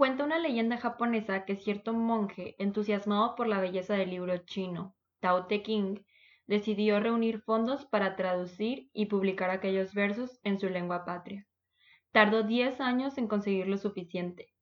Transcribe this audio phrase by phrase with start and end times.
[0.00, 5.44] Cuenta una leyenda japonesa que cierto monje, entusiasmado por la belleza del libro chino Tao
[5.44, 5.96] Te King,
[6.46, 11.46] decidió reunir fondos para traducir y publicar aquellos versos en su lengua patria.
[12.12, 14.54] Tardó diez años en conseguir lo suficiente.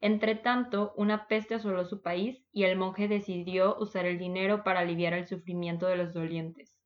[0.00, 5.12] Entretanto, una peste asoló su país y el monje decidió usar el dinero para aliviar
[5.12, 6.76] el sufrimiento de los dolientes.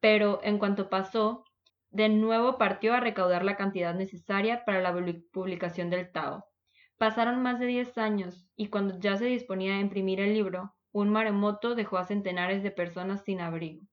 [0.00, 1.44] Pero en cuanto pasó,
[1.90, 4.94] de nuevo partió a recaudar la cantidad necesaria para la
[5.30, 6.49] publicación del Tao.
[7.00, 11.08] Pasaron más de diez años, y cuando ya se disponía a imprimir el libro, un
[11.08, 13.86] maremoto dejó a centenares de personas sin abrigo.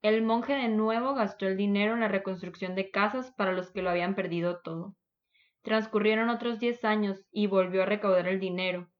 [0.00, 3.82] El monje de nuevo gastó el dinero en la reconstrucción de casas para los que
[3.82, 4.96] lo habían perdido todo.
[5.60, 8.90] Transcurrieron otros diez años y volvió a recaudar el dinero.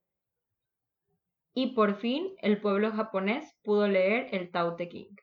[1.54, 5.16] Y por fin el pueblo japonés pudo leer el Tao Te King.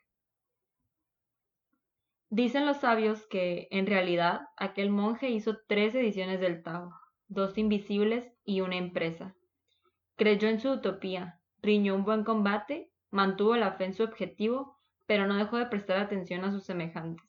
[2.32, 6.99] Dicen los sabios que, en realidad, aquel monje hizo tres ediciones del Tao,
[7.30, 9.36] dos invisibles y una empresa.
[10.16, 15.28] Creyó en su utopía, riñó un buen combate, mantuvo la fe en su objetivo, pero
[15.28, 17.26] no dejó de prestar atención a sus semejantes.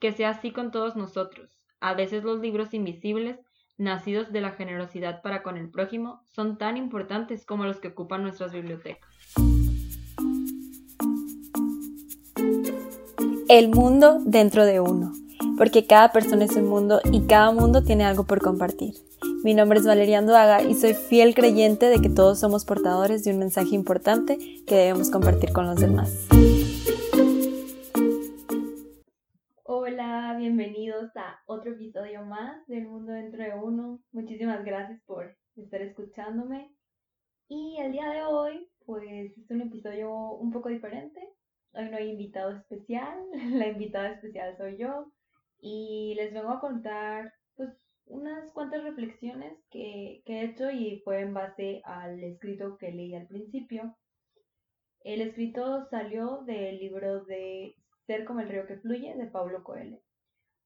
[0.00, 1.60] Que sea así con todos nosotros.
[1.80, 3.38] A veces los libros invisibles,
[3.78, 8.22] nacidos de la generosidad para con el prójimo, son tan importantes como los que ocupan
[8.22, 9.10] nuestras bibliotecas.
[13.48, 15.12] El mundo dentro de uno,
[15.56, 18.94] porque cada persona es un mundo y cada mundo tiene algo por compartir.
[19.42, 23.32] Mi nombre es Valeria Anduaga y soy fiel creyente de que todos somos portadores de
[23.32, 26.28] un mensaje importante que debemos compartir con los demás.
[29.62, 34.00] Hola, bienvenidos a otro episodio más del Mundo dentro de uno.
[34.12, 36.72] Muchísimas gracias por estar escuchándome.
[37.48, 41.20] Y el día de hoy, pues es un episodio un poco diferente
[41.76, 43.18] Hoy no hay invitado especial,
[43.52, 45.12] la invitada especial soy yo
[45.60, 47.70] y les vengo a contar pues
[48.06, 53.14] unas cuantas reflexiones que, que he hecho y fue en base al escrito que leí
[53.14, 53.96] al principio.
[55.00, 57.74] El escrito salió del libro de
[58.06, 59.98] Ser como el río que fluye de Pablo Coelho.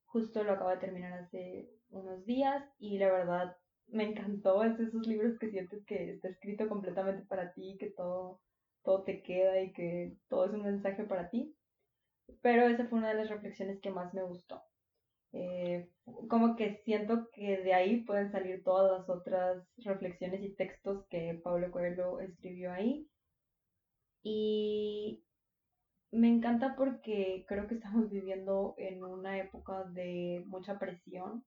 [0.07, 3.57] Justo lo acabo de terminar hace unos días y la verdad
[3.87, 4.63] me encantó.
[4.63, 8.41] Es esos libros que sientes que está escrito completamente para ti, que todo
[8.83, 11.55] todo te queda y que todo es un mensaje para ti.
[12.43, 14.63] Pero esa fue una de las reflexiones que más me gustó.
[15.33, 15.89] Eh,
[16.29, 21.41] como que siento que de ahí pueden salir todas las otras reflexiones y textos que
[21.43, 23.09] Pablo Coelho escribió ahí.
[24.23, 25.25] Y
[26.13, 31.45] me encanta porque creo que estamos viviendo en una época de mucha presión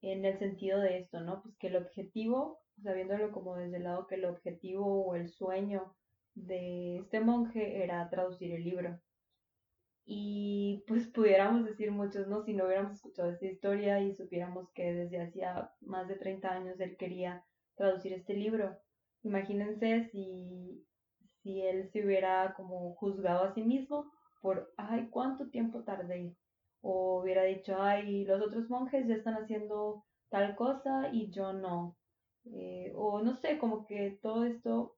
[0.00, 1.42] en el sentido de esto, ¿no?
[1.42, 5.94] Pues que el objetivo, sabiéndolo como desde el lado que el objetivo o el sueño
[6.34, 8.98] de este monje era traducir el libro.
[10.06, 12.42] Y pues pudiéramos decir muchos, ¿no?
[12.42, 16.80] Si no hubiéramos escuchado esta historia y supiéramos que desde hacía más de 30 años
[16.80, 17.44] él quería
[17.76, 18.76] traducir este libro.
[19.22, 20.86] Imagínense si,
[21.42, 26.36] si él se hubiera como juzgado a sí mismo por, ay, ¿cuánto tiempo tardé?
[26.82, 31.96] O hubiera dicho, ay, los otros monjes ya están haciendo tal cosa y yo no.
[32.52, 34.96] Eh, o no sé, como que todo esto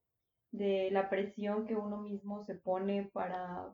[0.51, 3.73] de la presión que uno mismo se pone para,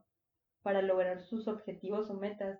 [0.64, 2.60] para lograr sus objetivos o metas.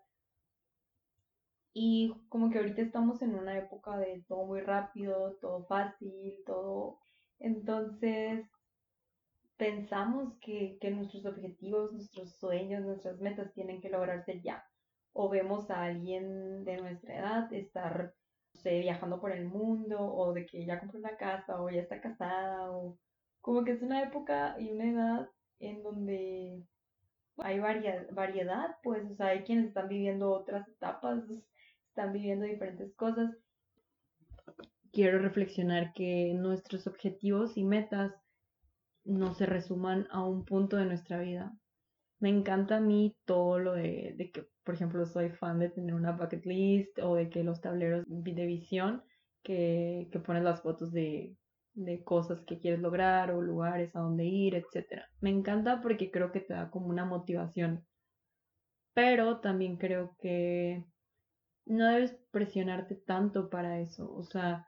[1.74, 7.00] Y como que ahorita estamos en una época de todo muy rápido, todo fácil, todo...
[7.40, 8.46] Entonces
[9.58, 14.64] pensamos que, que nuestros objetivos, nuestros sueños, nuestras metas tienen que lograrse ya.
[15.14, 18.14] O vemos a alguien de nuestra edad estar,
[18.54, 21.82] no sé, viajando por el mundo, o de que ya compró una casa, o ya
[21.82, 22.98] está casada, o
[23.42, 26.64] como que es una época y una edad en donde
[27.38, 31.24] hay variedad, pues, o sea, hay quienes están viviendo otras etapas,
[31.90, 33.36] están viviendo diferentes cosas.
[34.92, 38.14] Quiero reflexionar que nuestros objetivos y metas
[39.04, 41.52] no se resuman a un punto de nuestra vida.
[42.20, 45.94] Me encanta a mí todo lo de, de que, por ejemplo, soy fan de tener
[45.96, 49.04] una bucket list o de que los tableros de visión
[49.42, 51.36] que, que ponen las fotos de
[51.74, 55.04] de cosas que quieres lograr o lugares a donde ir, etc.
[55.22, 57.86] Me encanta porque creo que te da como una motivación.
[58.94, 60.86] Pero también creo que
[61.66, 64.12] no debes presionarte tanto para eso.
[64.14, 64.68] O sea,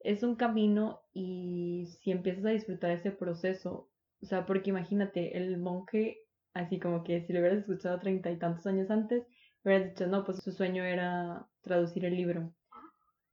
[0.00, 3.90] es un camino y si empiezas a disfrutar ese proceso,
[4.22, 6.18] o sea, porque imagínate, el monje,
[6.54, 9.24] así como que si lo hubieras escuchado treinta y tantos años antes,
[9.64, 12.52] hubieras dicho, no, pues su sueño era traducir el libro.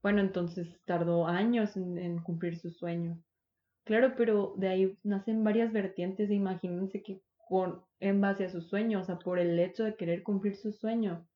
[0.01, 3.21] Bueno, entonces tardó años en, cumplir su sueño.
[3.83, 6.29] Claro, pero de ahí nacen varias vertientes.
[6.29, 10.23] Imagínense que con, en base a su sueño, o sea, por el hecho de querer
[10.23, 11.27] cumplir su sueño,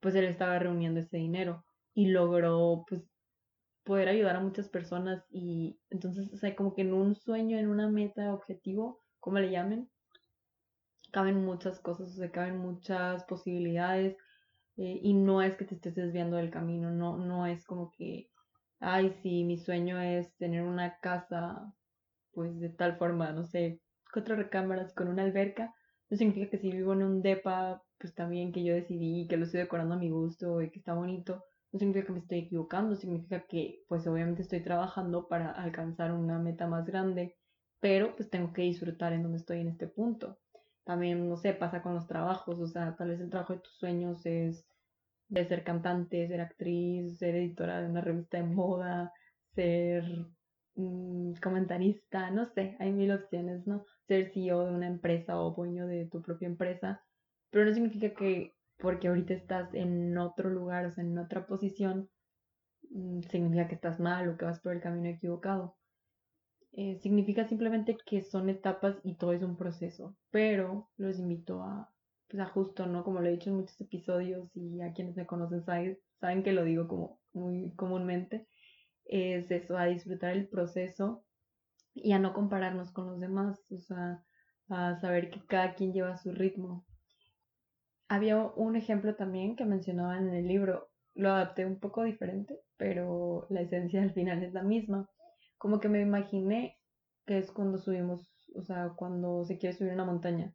[0.00, 1.64] pues él estaba reuniendo ese dinero
[1.94, 3.02] y logró, pues,
[3.84, 7.68] poder ayudar a muchas personas y entonces, o sea, como que en un sueño, en
[7.68, 9.88] una meta, objetivo, como le llamen,
[11.10, 14.16] caben muchas cosas, o sea, caben muchas posibilidades
[14.78, 18.30] eh, y no es que te estés desviando del camino, no, no es como que,
[18.78, 21.74] ay, sí, mi sueño es tener una casa,
[22.30, 23.80] pues de tal forma, no sé,
[24.12, 25.74] cuatro recámaras con una alberca,
[26.08, 29.46] no significa que si vivo en un depa, pues también que yo decidí que lo
[29.46, 31.42] estoy decorando a mi gusto y que está bonito,
[31.72, 36.38] no significa que me estoy equivocando, significa que pues obviamente estoy trabajando para alcanzar una
[36.38, 37.36] meta más grande,
[37.80, 40.38] pero pues tengo que disfrutar en donde estoy en este punto.
[40.84, 43.74] También, no sé, pasa con los trabajos, o sea, tal vez el trabajo de tus
[43.74, 44.67] sueños es
[45.28, 49.12] de ser cantante, ser actriz, ser editora de una revista de moda,
[49.54, 50.04] ser
[50.74, 53.84] mm, comentarista, no sé, hay mil opciones, ¿no?
[54.06, 57.02] Ser CEO de una empresa o dueño de tu propia empresa,
[57.50, 62.08] pero no significa que porque ahorita estás en otro lugar, o sea, en otra posición,
[62.90, 65.76] mm, significa que estás mal o que vas por el camino equivocado.
[66.72, 71.90] Eh, significa simplemente que son etapas y todo es un proceso, pero los invito a,
[72.28, 73.04] pues a justo, ¿no?
[73.04, 76.52] Como lo he dicho en muchos episodios y a quienes me conocen saben, saben que
[76.52, 78.46] lo digo como muy comúnmente,
[79.04, 81.24] es eso, a disfrutar el proceso
[81.94, 84.22] y a no compararnos con los demás, o sea,
[84.68, 86.84] a saber que cada quien lleva su ritmo,
[88.08, 93.46] había un ejemplo también que mencionaban en el libro, lo adapté un poco diferente, pero
[93.50, 95.08] la esencia al final es la misma.
[95.58, 96.78] Como que me imaginé
[97.26, 100.54] que es cuando subimos, o sea, cuando se quiere subir una montaña.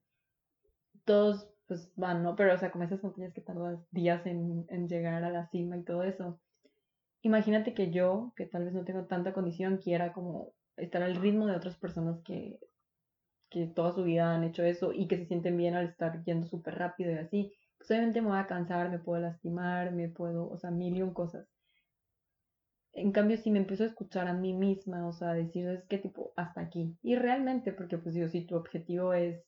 [1.05, 2.35] Todos pues van, ¿no?
[2.35, 5.77] Pero o sea, como esas montañas que tardas días en, en llegar a la cima
[5.77, 6.39] y todo eso.
[7.21, 11.47] Imagínate que yo, que tal vez no tengo tanta condición, quiera como estar al ritmo
[11.47, 12.59] de otras personas que
[13.49, 16.47] que toda su vida han hecho eso y que se sienten bien al estar yendo
[16.47, 20.49] súper rápido y así, pues obviamente me voy a cansar, me puedo lastimar, me puedo,
[20.49, 21.47] o sea, mil y un cosas.
[22.93, 25.99] En cambio, si me empiezo a escuchar a mí misma, o sea, decir, es que
[25.99, 26.97] tipo, hasta aquí.
[27.03, 29.43] Y realmente, porque pues digo, si tu objetivo es,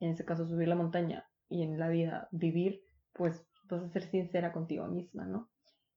[0.00, 2.80] en ese caso, subir la montaña y en la vida vivir,
[3.12, 5.50] pues vas a ser sincera contigo misma, ¿no?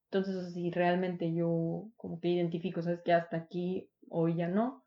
[0.05, 4.83] Entonces, si realmente yo como que identifico, sabes que hasta aquí, hoy ya no,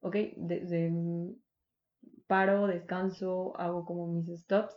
[0.00, 0.90] ok, desde
[2.26, 4.74] paro, descanso, hago como mis stops.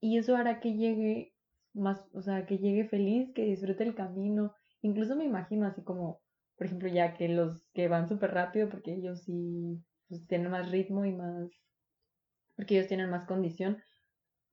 [0.00, 1.34] Y eso hará que llegue
[1.74, 4.54] más, o sea, que llegue feliz, que disfrute el camino.
[4.80, 6.20] Incluso me imagino así como,
[6.56, 10.70] por ejemplo, ya que los que van súper rápido, porque ellos sí pues, tienen más
[10.70, 11.50] ritmo y más,
[12.56, 13.78] porque ellos tienen más condición,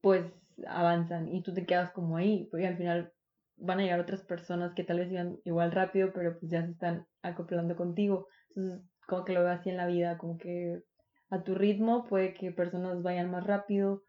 [0.05, 0.31] pues
[0.67, 3.11] avanzan y tú te quedas como ahí, porque al final
[3.57, 6.73] van a llegar otras personas que tal vez iban igual rápido, pero pues ya se
[6.73, 8.27] están acoplando contigo.
[8.49, 10.83] Entonces, como que lo veo así en la vida, como que
[11.31, 14.03] a tu ritmo, puede que personas vayan más rápido,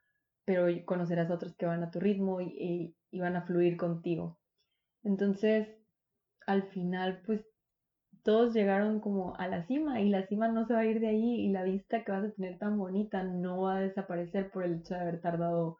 [0.44, 4.38] pero conocerás a que van a tu ritmo y, van a fluir contigo.
[5.02, 5.66] Entonces,
[6.46, 7.40] al final, pues
[8.22, 11.08] todos llegaron como a la cima y la cima no se va a ir de
[11.08, 14.62] ahí y la vista que vas a tener tan bonita no va a desaparecer por
[14.62, 15.78] el hecho de haber tardado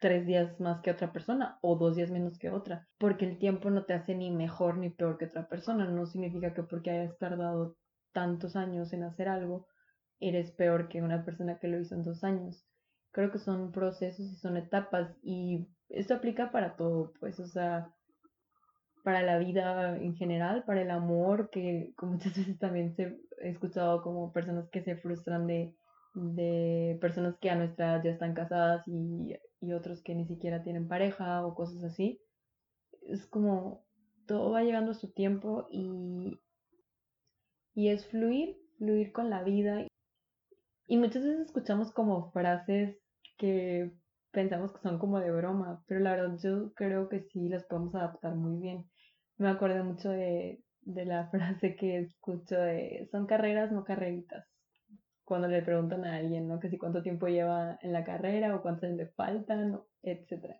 [0.00, 3.70] tres días más que otra persona o dos días menos que otra, porque el tiempo
[3.70, 7.16] no te hace ni mejor ni peor que otra persona, no significa que porque hayas
[7.18, 7.76] tardado
[8.12, 9.66] tantos años en hacer algo,
[10.18, 12.66] eres peor que una persona que lo hizo en dos años.
[13.12, 17.92] Creo que son procesos y son etapas y esto aplica para todo, pues, o sea,
[19.04, 24.02] para la vida en general, para el amor, que muchas veces también se, he escuchado
[24.02, 25.74] como personas que se frustran de,
[26.14, 30.62] de personas que a nuestra edad ya están casadas y, y otros que ni siquiera
[30.62, 32.20] tienen pareja o cosas así.
[33.02, 33.84] Es como
[34.26, 36.38] todo va llegando a su tiempo y,
[37.74, 39.86] y es fluir, fluir con la vida
[40.90, 42.98] y muchas veces escuchamos como frases
[43.38, 43.92] que
[44.32, 47.94] pensamos que son como de broma, pero la verdad yo creo que sí las podemos
[47.94, 48.90] adaptar muy bien.
[49.38, 54.44] Me acuerdo mucho de, la frase que escucho de son carreras, no carreritas.
[55.30, 56.58] Cuando le preguntan a alguien, ¿no?
[56.58, 60.56] Que si cuánto tiempo lleva en la carrera o cuántos le faltan, etc.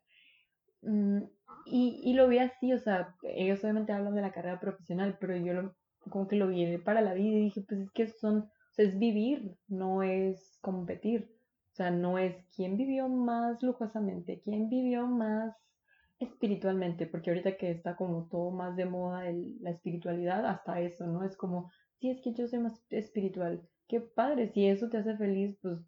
[0.82, 1.24] Mm,
[1.66, 5.36] y, y, lo vi así, o sea, ellos obviamente hablan de la carrera profesional, pero
[5.36, 5.74] yo
[6.08, 9.56] como que lo vi para la vida y dije, pues es que son es vivir,
[9.66, 11.36] no es competir.
[11.72, 15.54] O sea, no es quién vivió más lujosamente, quién vivió más
[16.18, 19.24] espiritualmente, porque ahorita que está como todo más de moda
[19.60, 21.24] la espiritualidad, hasta eso, ¿no?
[21.24, 25.16] Es como, si es que yo soy más espiritual, qué padre, si eso te hace
[25.16, 25.78] feliz, pues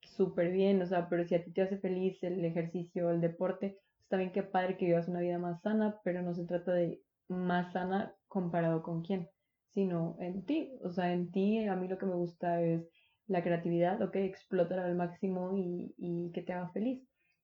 [0.00, 3.78] súper bien, o sea, pero si a ti te hace feliz el ejercicio, el deporte,
[4.00, 7.02] está bien qué padre que vivas una vida más sana, pero no se trata de
[7.28, 9.28] más sana comparado con quién
[9.78, 10.72] sino en ti.
[10.82, 12.82] O sea, en ti a mí lo que me gusta es
[13.28, 17.00] la creatividad, ok, explotar al máximo y, y que te haga feliz.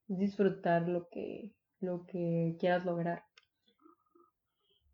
[0.08, 3.22] Disfrutar lo que, lo que quieras lograr.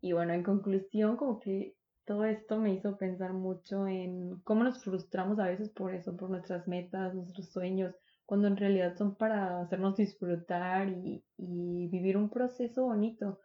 [0.01, 1.75] Y bueno, en conclusión, como que
[2.05, 6.29] todo esto me hizo pensar mucho en cómo nos frustramos a veces por eso, por
[6.29, 12.29] nuestras metas, nuestros sueños, cuando en realidad son para hacernos disfrutar y, y vivir un
[12.29, 13.39] proceso bonito.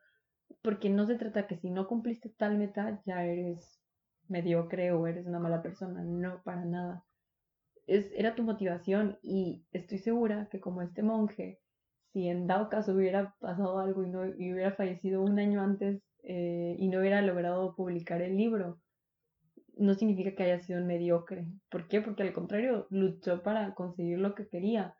[0.63, 3.81] Porque no se trata que si no cumpliste tal meta ya eres
[4.29, 7.05] mediocre o eres una mala persona, no, para nada.
[7.87, 11.61] Es, era tu motivación y estoy segura que como este monje,
[12.13, 16.03] si en dado caso hubiera pasado algo y, no, y hubiera fallecido un año antes
[16.28, 18.80] eh, y no hubiera logrado publicar el libro,
[19.76, 21.47] no significa que haya sido mediocre.
[21.71, 22.00] ¿Por qué?
[22.00, 24.97] Porque al contrario, luchó para conseguir lo que quería.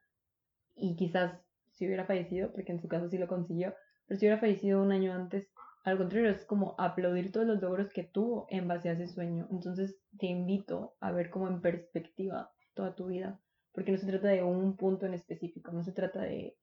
[0.77, 1.41] Y quizás
[1.73, 3.75] si hubiera fallecido, porque en su caso sí lo consiguió,
[4.07, 5.51] pero si hubiera fallecido un año antes,
[5.83, 9.49] al contrario, es como aplaudir todos los logros que tuvo en base a ese sueño.
[9.51, 13.41] Entonces te invito a ver como en perspectiva toda tu vida,
[13.73, 16.57] porque no se trata de un punto en específico, no se trata de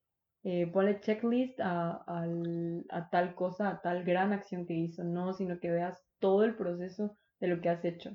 [0.43, 0.71] eh,
[1.01, 2.03] checklist a,
[2.89, 6.55] a, tal cosa, a tal gran acción que hizo, no, sino que veas todo el
[6.55, 8.11] proceso de lo que has hecho.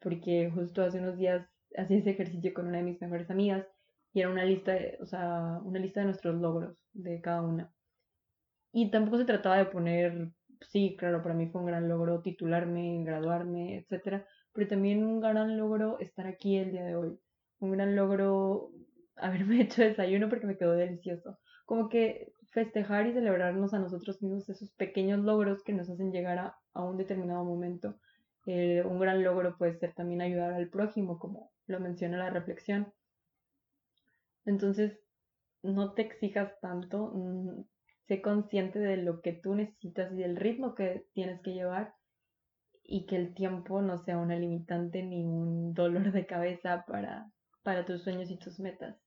[0.00, 3.66] Porque justo hace unos días hacía ese ejercicio con una de mis mejores amigas
[4.12, 7.72] y era una lista, de, o sea, una lista de nuestros logros de cada una.
[8.72, 10.30] Y tampoco se trataba de poner,
[10.70, 15.56] sí, claro, para mí fue un gran logro titularme, graduarme, etcétera, pero también un gran
[15.56, 17.18] logro estar aquí el día de hoy.
[17.58, 18.70] Un gran logro
[19.16, 24.48] haberme hecho desayuno porque me quedó delicioso como que festejar y celebrarnos a nosotros mismos
[24.48, 27.96] esos pequeños logros que nos hacen llegar a, un determinado momento.
[28.46, 32.92] Eh, un gran logro puede ser también ayudar al prójimo, como lo menciona la reflexión.
[34.44, 35.00] Entonces,
[35.62, 37.64] no te exijas tanto, mm,
[38.06, 41.94] sé consciente de lo que tú necesitas y del ritmo que tienes que llevar
[42.82, 47.30] y que el tiempo no sea una limitante ni un dolor de cabeza para,
[47.62, 49.03] para tus sueños y tus metas.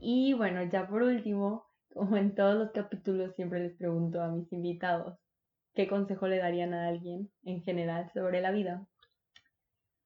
[0.00, 4.52] Y bueno, ya por último, como en todos los capítulos, siempre les pregunto a mis
[4.52, 5.18] invitados
[5.74, 8.86] qué consejo le darían a alguien en general sobre la vida.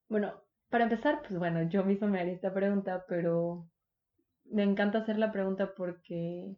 [0.09, 3.69] Bueno, para empezar, pues bueno, yo mismo me haría esta pregunta, pero
[4.45, 6.57] me encanta hacer la pregunta porque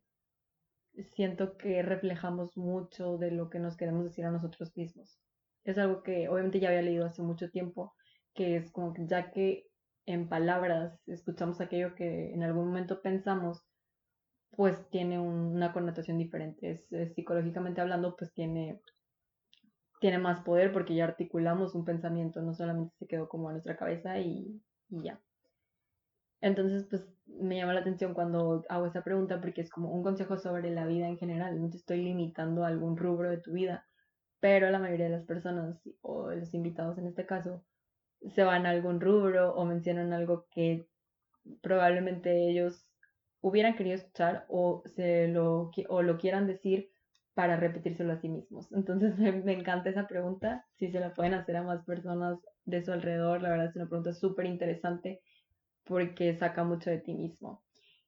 [1.14, 5.18] siento que reflejamos mucho de lo que nos queremos decir a nosotros mismos.
[5.64, 7.94] Es algo que obviamente ya había leído hace mucho tiempo,
[8.34, 9.66] que es como que ya que
[10.06, 13.62] en palabras escuchamos aquello que en algún momento pensamos,
[14.50, 16.70] pues tiene una connotación diferente.
[16.90, 18.80] Es, psicológicamente hablando, pues tiene,
[20.00, 23.76] tiene más poder porque ya articulamos un pensamiento, no solamente se quedó como en nuestra
[23.76, 25.20] cabeza y, y ya.
[26.40, 30.36] Entonces, pues me llama la atención cuando hago esa pregunta porque es como un consejo
[30.38, 31.60] sobre la vida en general.
[31.60, 33.86] No te estoy limitando a algún rubro de tu vida,
[34.40, 37.64] pero la mayoría de las personas o los invitados en este caso
[38.34, 40.86] se van a algún rubro o mencionan algo que
[41.60, 42.88] probablemente ellos
[43.40, 46.90] hubieran querido escuchar o, se lo, o lo quieran decir
[47.34, 48.70] para repetírselo a sí mismos.
[48.72, 52.92] Entonces me, encanta esa pregunta, si se la pueden hacer a más personas de su
[52.92, 55.20] alrededor, la verdad es una pregunta súper interesante
[55.84, 57.62] porque saca mucho de ti mismo.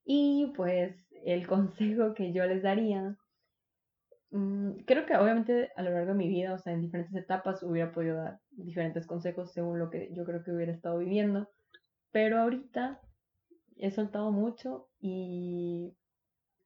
[0.04, 0.94] Y pues
[1.25, 3.16] el consejo que yo les daría
[4.86, 7.92] creo que obviamente a lo largo de mi vida, o sea, en diferentes etapas hubiera
[7.92, 11.48] podido dar diferentes consejos según lo que yo creo que hubiera estado viviendo,
[12.10, 13.00] pero ahorita
[13.76, 15.96] he soltado mucho y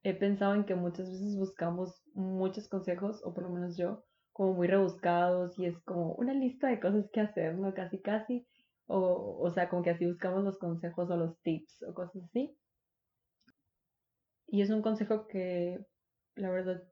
[0.02, 4.54] he pensado en que muchas veces buscamos muchos consejos, o por lo menos yo, como
[4.54, 7.74] muy rebuscados y es como una lista de cosas que hacer, ¿no?
[7.74, 8.46] Casi, casi,
[8.86, 12.56] o, o sea, como que así buscamos los consejos o los tips o cosas así.
[14.46, 15.78] Y es un consejo que
[16.36, 16.82] la verdad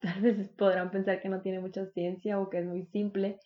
[0.00, 3.38] tal vez podrán pensar que no tiene mucha ciencia o que es muy simple,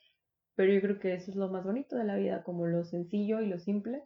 [0.55, 3.41] pero yo creo que eso es lo más bonito de la vida, como lo sencillo
[3.41, 4.03] y lo simple,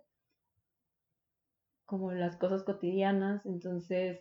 [1.85, 3.45] como las cosas cotidianas.
[3.47, 4.21] Entonces,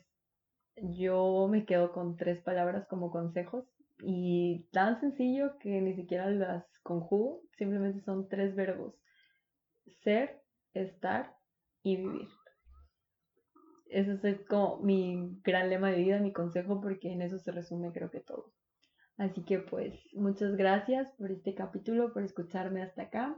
[0.75, 3.65] yo me quedo con tres palabras como consejos
[3.99, 8.93] y tan sencillo que ni siquiera las conjugo, simplemente son tres verbos,
[10.03, 10.41] ser,
[10.73, 11.35] estar
[11.83, 12.36] y vivir.
[13.89, 17.91] Ese es como mi gran lema de vida, mi consejo, porque en eso se resume
[17.91, 18.53] creo que todo.
[19.17, 23.35] Así que pues muchas gracias por este capítulo, por escucharme hasta acá.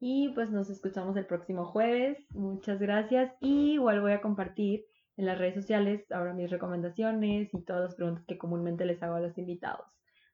[0.00, 2.18] Y pues nos escuchamos el próximo jueves.
[2.30, 3.32] Muchas gracias.
[3.40, 4.84] Y igual voy a compartir
[5.16, 9.14] en las redes sociales ahora mis recomendaciones y todas las preguntas que comúnmente les hago
[9.14, 9.86] a los invitados.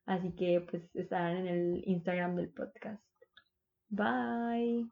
[0.06, 3.02] Así que pues estarán en el Instagram del podcast.
[3.90, 4.88] Bye.